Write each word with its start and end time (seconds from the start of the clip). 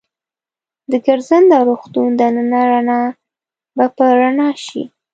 د 0.91 0.93
ګرځنده 1.05 1.57
روغتون 1.67 2.09
دننه 2.19 2.61
رڼا 2.71 3.01
به 3.75 3.85
په 3.95 4.05
رڼا 4.19 4.49
شي. 4.65 4.83